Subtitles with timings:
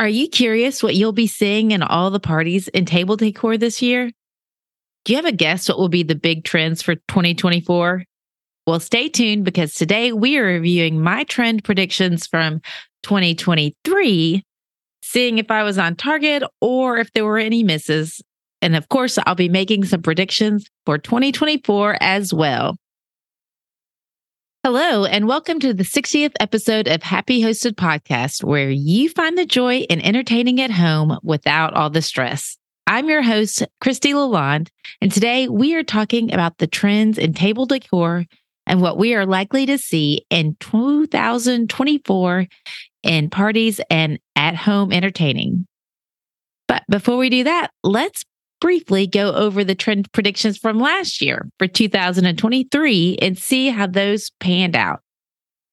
[0.00, 3.82] Are you curious what you'll be seeing in all the parties and table decor this
[3.82, 4.12] year?
[5.04, 8.04] Do you have a guess what will be the big trends for 2024?
[8.64, 12.60] Well, stay tuned because today we are reviewing my trend predictions from
[13.02, 14.44] 2023,
[15.02, 18.22] seeing if I was on target or if there were any misses.
[18.62, 22.76] And of course, I'll be making some predictions for 2024 as well.
[24.70, 29.46] Hello, and welcome to the 60th episode of Happy Hostess Podcast, where you find the
[29.46, 32.58] joy in entertaining at home without all the stress.
[32.86, 34.68] I'm your host, Kristie LaLonde,
[35.00, 38.26] and today we are talking about the trends in table decor
[38.66, 42.46] and what we are likely to see in 2024
[43.04, 45.66] in parties and at home entertaining.
[46.66, 48.22] But before we do that, let's
[48.60, 54.30] briefly go over the trend predictions from last year for 2023 and see how those
[54.40, 55.00] panned out.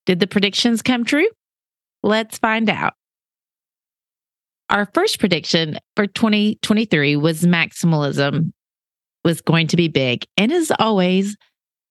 [0.06, 1.28] Did the predictions come true?
[2.04, 2.94] Let's find out.
[4.70, 8.52] Our first prediction for 2023 was maximalism
[9.24, 10.26] was going to be big.
[10.38, 11.36] And as always,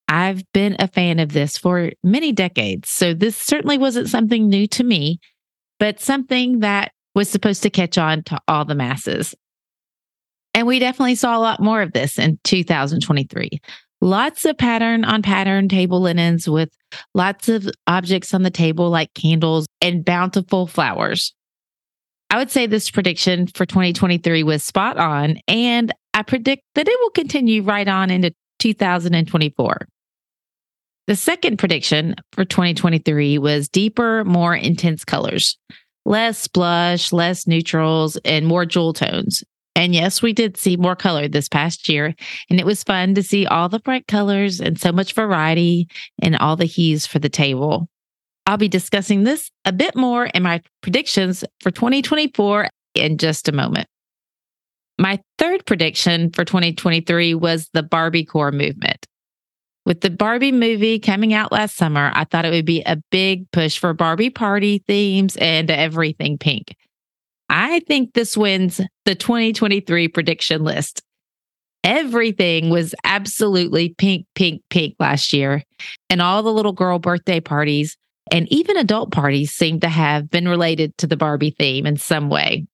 [0.08, 2.88] I've been a fan of this for many decades.
[2.90, 5.18] So this certainly wasn't something new to me,
[5.78, 9.34] but something that was supposed to catch on to all the masses.
[10.54, 13.60] And we definitely saw a lot more of this in 2023.
[14.00, 16.70] Lots of pattern on pattern table linens with
[17.14, 21.34] lots of objects on the table like candles and bountiful flowers.
[22.30, 26.98] I would say this prediction for 2023 was spot on, and I predict that it
[27.00, 29.88] will continue right on into 2024.
[31.06, 35.58] The second prediction for 2023 was deeper, more intense colors,
[36.04, 39.44] less blush, less neutrals, and more jewel tones.
[39.76, 42.14] And yes, we did see more color this past year,
[42.48, 45.88] and it was fun to see all the bright colors and so much variety
[46.22, 47.88] and all the hues for the table.
[48.46, 53.52] I'll be discussing this a bit more in my predictions for 2024 in just a
[53.52, 53.88] moment.
[54.98, 59.06] My third prediction for 2023 was the Barbie core movement.
[59.86, 63.50] With the Barbie movie coming out last summer, I thought it would be a big
[63.50, 66.76] push for Barbie party themes and everything pink.
[67.56, 71.02] I think this wins the 2023 prediction list.
[71.84, 75.62] Everything was absolutely pink, pink, pink last year.
[76.10, 77.96] And all the little girl birthday parties
[78.32, 82.28] and even adult parties seem to have been related to the Barbie theme in some
[82.28, 82.66] way.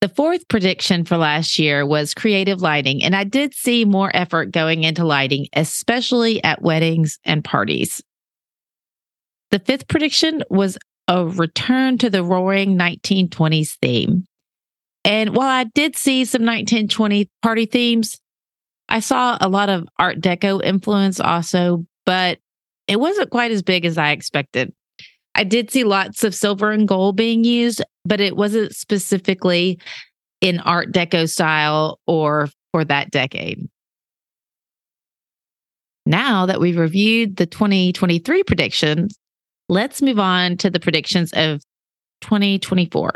[0.00, 4.50] The fourth prediction for last year was creative lighting, and I did see more effort
[4.50, 8.02] going into lighting, especially at weddings and parties.
[9.52, 10.76] The fifth prediction was
[11.12, 14.24] a return to the roaring 1920s theme.
[15.04, 18.18] And while I did see some 1920 party themes,
[18.88, 22.38] I saw a lot of Art Deco influence also, but
[22.88, 24.72] it wasn't quite as big as I expected.
[25.34, 29.78] I did see lots of silver and gold being used, but it wasn't specifically
[30.40, 33.68] in Art Deco style or for that decade.
[36.06, 39.14] Now that we've reviewed the 2023 predictions,
[39.72, 41.62] let's move on to the predictions of
[42.20, 43.12] 2024.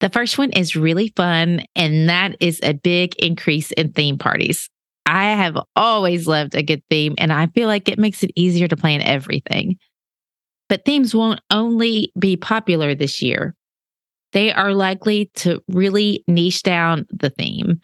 [0.00, 4.68] The first one is really fun, and that is a big increase in theme parties.
[5.06, 8.68] I have always loved a good theme, and I feel like it makes it easier
[8.68, 9.76] to plan everything.
[10.68, 13.54] But themes won't only be popular this year,
[14.32, 17.80] they are likely to really niche down the theme,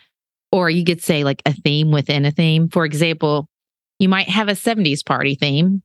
[0.51, 2.71] or you could say like a theme within a theme.
[2.71, 3.49] For example,
[3.99, 5.83] you might have a 70s party theme,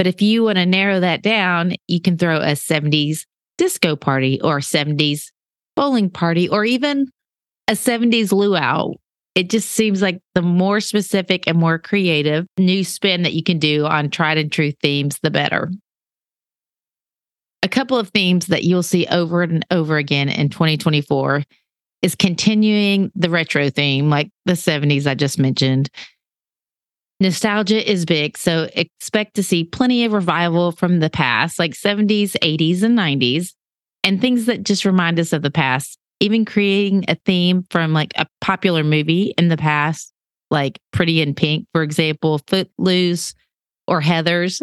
[0.00, 3.26] but if you want to narrow that down, you can throw a 70s
[3.58, 5.24] disco party or 70s
[5.76, 7.06] bowling party or even
[7.68, 8.94] a 70s luau.
[9.34, 13.58] It just seems like the more specific and more creative new spin that you can
[13.58, 15.70] do on tried and true themes, the better
[17.62, 21.42] a couple of themes that you'll see over and over again in 2024
[22.00, 25.90] is continuing the retro theme, like the 70s I just mentioned.
[27.20, 32.32] Nostalgia is big, so expect to see plenty of revival from the past, like 70s,
[32.42, 33.52] 80s, and 90s,
[34.02, 35.98] and things that just remind us of the past.
[36.20, 40.12] Even creating a theme from like a popular movie in the past,
[40.50, 43.34] like Pretty in Pink, for example, Footloose
[43.86, 44.62] or Heathers,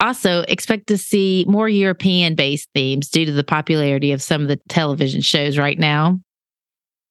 [0.00, 4.48] also, expect to see more European based themes due to the popularity of some of
[4.48, 6.20] the television shows right now.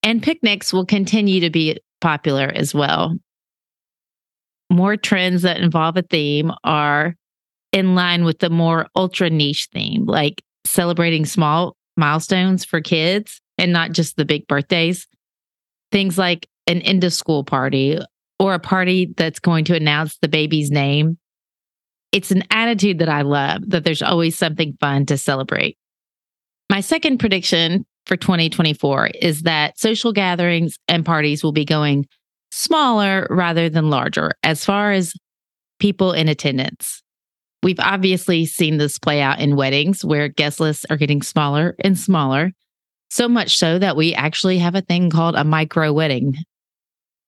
[0.04, 3.18] And picnics will continue to be popular as well.
[4.70, 7.16] More trends that involve a theme are
[7.72, 13.72] in line with the more ultra niche theme, like celebrating small milestones for kids and
[13.72, 15.08] not just the big birthdays.
[15.92, 18.00] Things like an end of school party
[18.40, 21.18] or a party that's going to announce the baby's name
[22.12, 25.78] It's an attitude that I love, that there's always something fun to celebrate.
[26.70, 32.06] My second prediction for 2024 is that social gatherings and parties will be going
[32.56, 35.14] smaller rather than larger as far as
[35.80, 37.04] people in attendance.
[37.62, 41.98] We've obviously seen this play out in weddings where guest lists are getting smaller and
[41.98, 42.52] smaller,
[43.10, 46.36] so much so that we actually have a thing called a micro wedding.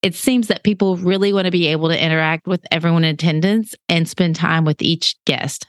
[0.02, 3.76] It seems that people really want to be able to interact with everyone in attendance
[3.90, 5.68] and spend time with each guest.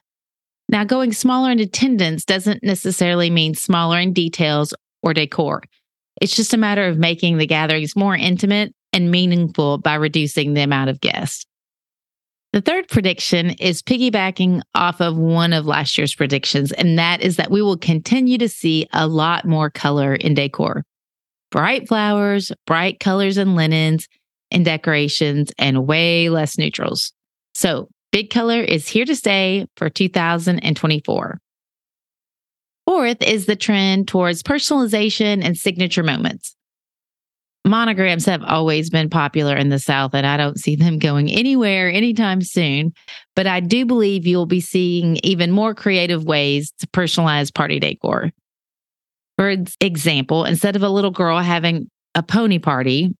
[0.69, 5.63] Now, going smaller in attendance doesn't necessarily mean smaller in details or decor.
[6.21, 10.61] It's just a matter of making the gatherings more intimate and meaningful by reducing the
[10.61, 11.47] amount of guests.
[12.53, 17.37] The third prediction is piggybacking off of one of last year's predictions, and that is
[17.37, 20.83] that we will continue to see a lot more color in decor.
[21.51, 24.09] Bright flowers, bright colors and linens
[24.51, 27.13] and decorations, and way less neutrals.
[27.55, 31.39] So, big color is here to stay for 2024.
[32.87, 36.57] Fourth is the trend towards personalization and signature moments
[37.69, 41.91] monograms have always been popular in the South, and I don't see them going anywhere
[41.91, 42.93] anytime soon.
[43.37, 48.31] But I do believe you'll be seeing even more creative ways to personalize party decor.
[49.37, 53.15] For example, instead of a little girl having a pony party,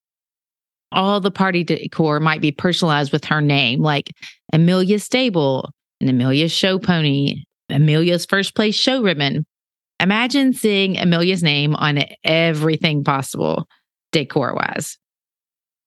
[0.91, 4.11] all the party decor might be personalized with her name, like
[4.53, 5.71] Amelia Stable
[6.01, 9.45] and Amelia's show pony, Amelia's first place show ribbon.
[10.01, 13.67] Imagine seeing Amelia's name on everything possible
[14.13, 14.99] decor wise.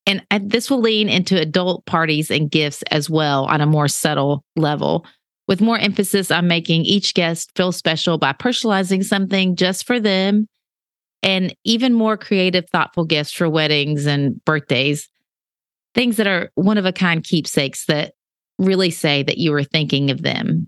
[0.07, 4.43] And this will lean into adult parties and gifts as well on a more subtle
[4.55, 5.05] level,
[5.47, 10.47] with more emphasis on making each guest feel special by personalizing something just for them
[11.23, 15.07] and even more creative, thoughtful gifts for weddings and birthdays.
[15.93, 18.13] Things that are one of a kind keepsakes that
[18.57, 20.67] really say that you were thinking of them.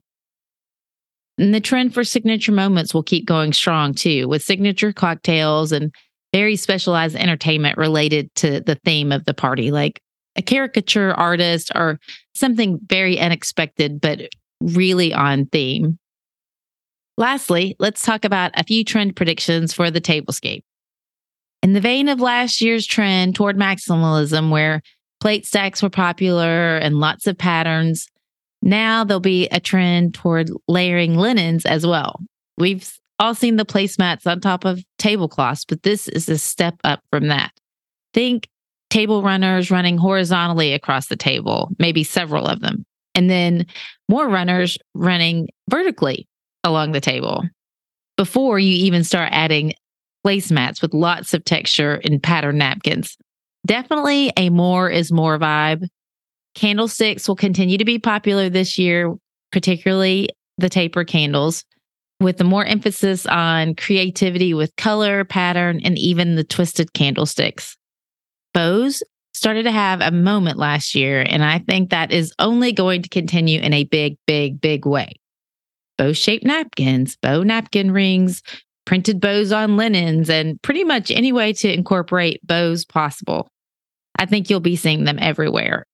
[1.38, 5.94] And the trend for signature moments will keep going strong too, with signature cocktails and
[6.34, 10.02] very specialized entertainment related to the theme of the party, like
[10.36, 12.00] a caricature artist or
[12.34, 14.22] something very unexpected, but
[14.60, 16.00] really on theme.
[17.18, 20.64] Lastly, let's talk about a few trend predictions for the tablescape.
[21.62, 24.82] In the vein of last year's trend toward maximalism, where
[25.22, 28.08] plate stacks were popular and lots of patterns,
[28.64, 32.20] now there'll be a trend toward layering linens as well.
[32.58, 37.02] We've all seen the placemats on top of tablecloths, but this is a step up
[37.12, 37.52] from that.
[38.14, 38.48] Think
[38.90, 43.66] table runners running horizontally across the table, maybe several of them, and then
[44.10, 46.28] more runners running vertically
[46.64, 47.44] along the table
[48.18, 49.74] before you even start adding
[50.26, 53.18] placemats with lots of texture and pattern napkins.
[53.66, 55.88] Definitely a more is more vibe.
[56.56, 59.14] Candlesticks will continue to be popular this year,
[59.52, 61.66] particularly the taper candles
[62.24, 67.78] with the more emphasis on creativity with color, pattern, and even the twisted candlesticks.
[68.54, 69.04] Bows
[69.34, 73.10] started to have a moment last year, and I think that is only going to
[73.10, 75.14] continue in a big, big, big way.
[75.98, 78.42] Bow shaped napkins, bow napkin rings,
[78.86, 83.48] printed bows on linens, and pretty much any way to incorporate bows possible.
[84.18, 85.86] I think you'll be seeing them everywhere.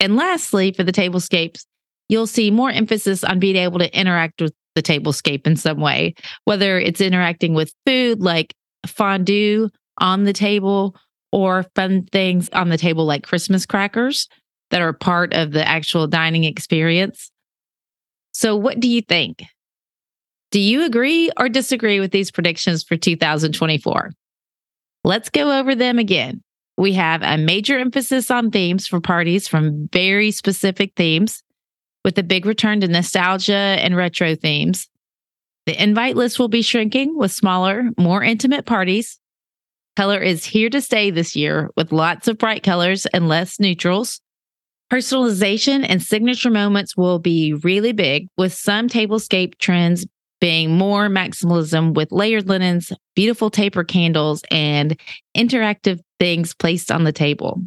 [0.00, 1.64] And lastly, for the tablescapes,
[2.08, 6.14] you'll see more emphasis on being able to interact with the tablescape in some way,
[6.44, 8.54] whether it's interacting with food like
[8.86, 10.96] fondue on the table
[11.30, 14.28] or fun things on the table like Christmas crackers
[14.70, 17.30] that are part of the actual dining experience.
[18.32, 19.42] So, what do you think?
[20.50, 24.10] Do you agree or disagree with these predictions for 2024?
[25.04, 26.42] Let's go over them again.
[26.76, 31.42] We have a major emphasis on themes for parties from very specific themes
[32.04, 34.88] with a big return to nostalgia and retro themes.
[35.66, 39.18] The invite list will be shrinking with smaller, more intimate parties.
[39.94, 44.20] Color is here to stay this year with lots of bright colors and less neutrals.
[44.90, 50.06] Personalization and signature moments will be really big, with some tablescape trends
[50.40, 54.98] being more maximalism with layered linens, beautiful taper candles, and
[55.36, 57.62] interactive things placed on the table.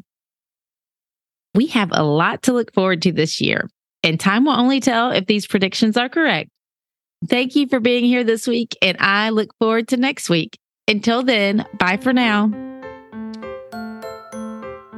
[1.53, 3.69] We have a lot to look forward to this year
[4.05, 6.49] and time will only tell if these predictions are correct.
[7.27, 10.57] Thank you for being here this week, and I look forward to next week.
[10.87, 12.51] Until then, bye for now.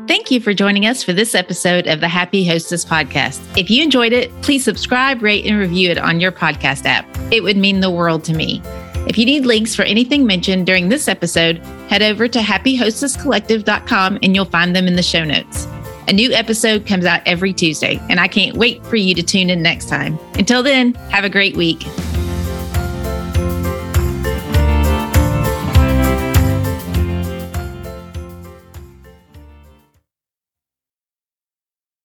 [0.07, 3.41] Thank you for joining us for this episode of the Happy Hostess podcast.
[3.57, 7.05] If you enjoyed it, please subscribe, rate, and review it on your podcast app.
[7.31, 8.61] It would mean the world to me.
[9.07, 11.57] If you need links for anything mentioned during this episode,
[11.89, 15.67] head over to happyhostesscollective.com and you'll find them in the show notes.
[16.09, 19.49] A new episode comes out every Tuesday, and I can't wait for you to tune
[19.49, 20.17] in next time.
[20.35, 21.83] Until then, have a great week.